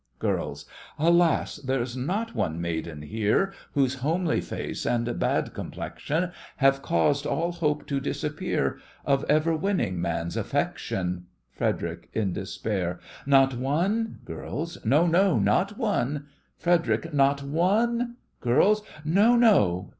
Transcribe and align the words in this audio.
GIRLS: 0.17 0.65
Alas! 0.97 1.57
there's 1.57 1.95
not 1.95 2.33
one 2.33 2.59
maiden 2.59 3.03
here 3.03 3.53
Whose 3.73 3.93
homely 4.01 4.41
face 4.41 4.83
and 4.83 5.19
bad 5.19 5.53
complexion 5.53 6.31
Have 6.57 6.81
caused 6.81 7.27
all 7.27 7.51
hope 7.51 7.85
to 7.85 7.99
disappear 7.99 8.79
Of 9.05 9.23
ever 9.29 9.55
winning 9.55 10.01
man's 10.01 10.35
affection! 10.35 11.27
FREDERIC: 11.51 12.09
(in 12.13 12.33
despair) 12.33 12.99
Not 13.27 13.53
one? 13.55 14.17
GIRLS: 14.25 14.83
No, 14.83 15.05
no— 15.05 15.37
not 15.37 15.77
one! 15.77 16.25
FREDERIC: 16.57 17.13
Not 17.13 17.43
one? 17.43 18.15
GIRLS: 18.41 18.81
No, 19.05 19.35
no! 19.35 19.89